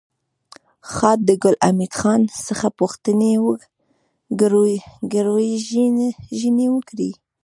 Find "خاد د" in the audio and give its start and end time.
0.91-1.29